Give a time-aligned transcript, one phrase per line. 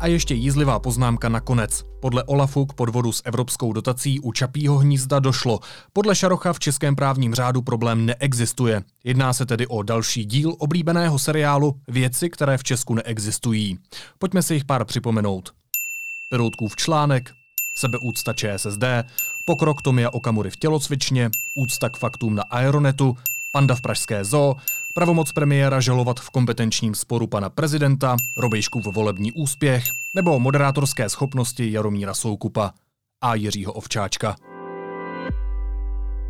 [0.00, 1.82] A ještě jízlivá poznámka nakonec.
[2.00, 5.60] Podle Olafu k podvodu s evropskou dotací u Čapího hnízda došlo.
[5.92, 8.82] Podle Šarocha v českém právním řádu problém neexistuje.
[9.04, 13.78] Jedná se tedy o další díl oblíbeného seriálu Věci, které v Česku neexistují.
[14.18, 15.50] Pojďme si jich pár připomenout.
[16.30, 17.30] Peroutkův článek,
[17.76, 18.84] sebeúcta ČSSD,
[19.46, 23.16] pokrok Tomia Okamury v tělocvičně, úcta k faktům na Aeronetu,
[23.52, 24.56] panda v Pražské zoo,
[24.94, 29.84] pravomoc premiéra žalovat v kompetenčním sporu pana prezidenta, Robejškův volební úspěch
[30.14, 32.72] nebo moderátorské schopnosti Jaromíra Soukupa
[33.22, 34.36] a Jiřího Ovčáčka.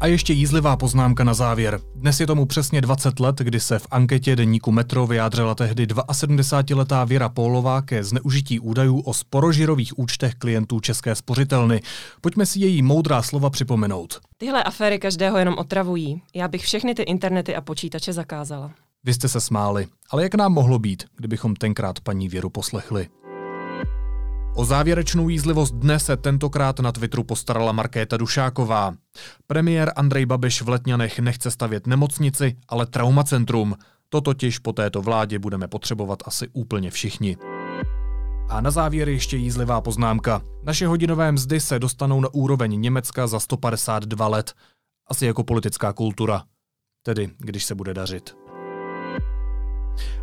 [0.00, 1.80] A ještě jízlivá poznámka na závěr.
[1.94, 7.06] Dnes je tomu přesně 20 let, kdy se v anketě deníku Metro vyjádřila tehdy 72-letá
[7.06, 11.80] Věra Pólová ke zneužití údajů o sporožirových účtech klientů České spořitelny.
[12.20, 14.20] Pojďme si její moudrá slova připomenout.
[14.38, 16.22] Tyhle aféry každého jenom otravují.
[16.34, 18.70] Já bych všechny ty internety a počítače zakázala.
[19.04, 23.08] Vy jste se smáli, ale jak nám mohlo být, kdybychom tenkrát paní Věru poslechli?
[24.56, 28.94] O závěrečnou jízlivost dne se tentokrát na Twitteru postarala Markéta Dušáková.
[29.46, 33.74] Premiér Andrej Babiš v Letňanech nechce stavět nemocnici, ale traumacentrum.
[34.08, 37.36] To totiž po této vládě budeme potřebovat asi úplně všichni.
[38.48, 40.42] A na závěr ještě jízlivá poznámka.
[40.62, 44.52] Naše hodinové mzdy se dostanou na úroveň Německa za 152 let.
[45.06, 46.42] Asi jako politická kultura.
[47.02, 48.43] Tedy, když se bude dařit.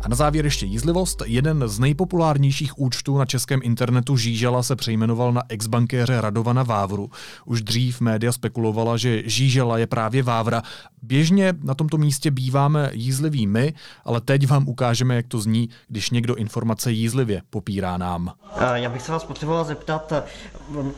[0.00, 1.22] A na závěr ještě jízlivost.
[1.26, 7.10] Jeden z nejpopulárnějších účtů na českém internetu Žížela se přejmenoval na exbankéře Radovana Vávru.
[7.44, 10.62] Už dřív média spekulovala, že Žížela je právě Vávra.
[11.02, 16.10] Běžně na tomto místě býváme jízliví my, ale teď vám ukážeme, jak to zní, když
[16.10, 18.32] někdo informace jízlivě popírá nám.
[18.74, 20.12] Já bych se vás potřeboval zeptat,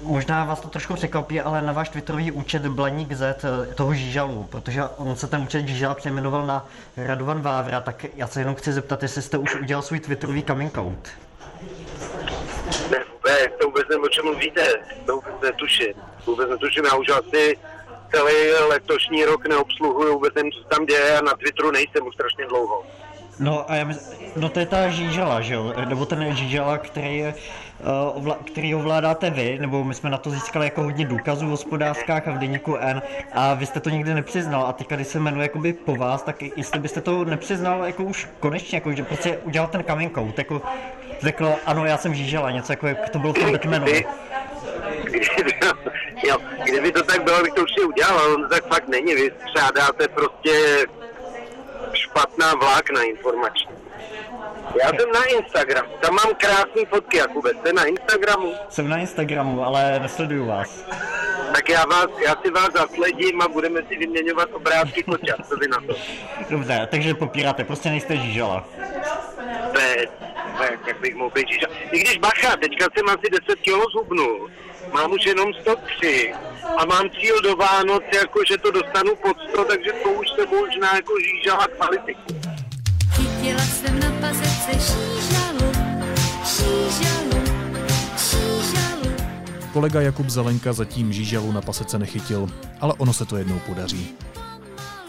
[0.03, 4.85] možná vás to trošku překvapí, ale na váš twitterový účet Blaník Z toho Žížalu, protože
[4.85, 9.03] on se ten účet Žížala přejmenoval na Radovan Vávra, tak já se jenom chci zeptat,
[9.03, 11.09] jestli jste už udělal svůj twitterový coming out.
[12.91, 14.75] Ne, vůbec, to vůbec nevím, o čem mluvíte,
[15.07, 15.95] to vůbec netuším.
[16.27, 17.59] Vůbec netuším, já už asi
[18.15, 22.47] celý letošní rok neobsluhuju, vůbec nevím, co tam děje a na Twitteru nejsem už strašně
[22.47, 22.87] dlouho.
[23.43, 25.75] No a já mysl, no to je ta žížela, že jo?
[25.89, 27.35] Nebo ten žížela, který, je,
[27.81, 31.51] uh, ovla, který ovládáte vy, nebo my jsme na to získali jako hodně důkazů v
[31.51, 33.03] hospodářskách a v deníku N
[33.33, 36.43] a vy jste to nikdy nepřiznal a teďka, když se jmenuje jakoby po vás, tak
[36.57, 40.63] jestli byste to nepřiznal jako už konečně, jako že prostě udělal ten coming out, jako
[41.21, 43.87] řekl, ano, já jsem žížela, něco jako jak to bylo v tom Batmanu.
[46.29, 49.31] jo, kdyby to tak bylo, bych to určitě udělal, ale on tak fakt není, vy
[49.49, 50.87] střádáte prostě
[52.43, 53.69] špatná vlákna informační.
[54.83, 58.55] Já jsem na Instagramu, tam mám krásné fotky, Jakube, jste na Instagramu?
[58.69, 60.85] Jsem na Instagramu, ale nesleduju vás.
[61.55, 65.69] Tak já, vás, já si vás zasledím a budeme si vyměňovat obrázky koča, co vy
[65.69, 65.95] na to?
[66.51, 68.69] Dobře, takže popíráte, prostě nejste žížala.
[69.75, 69.97] Ne,
[70.61, 71.75] ne, jak bych mohl být žížala.
[71.93, 74.51] I když bacha, teďka jsem asi 10 kilo zhubnul,
[74.93, 76.33] mám už jenom 103
[76.79, 80.47] a mám cíl do Vánoc, jako že to dostanu pod 100, takže to už se
[80.47, 82.17] možná jako žížala kvality.
[83.13, 85.73] Chytila jsem na pasece šížalu,
[86.45, 87.45] šížalu,
[88.17, 89.17] šížalu.
[89.73, 92.49] Kolega Jakub Zelenka zatím žížalu na pasece nechytil,
[92.81, 94.09] ale ono se to jednou podaří.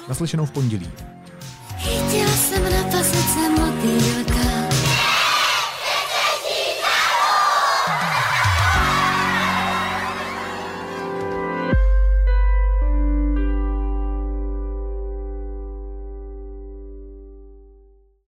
[0.07, 0.91] Naslyšenou v pondělí.
[1.77, 2.33] Chytila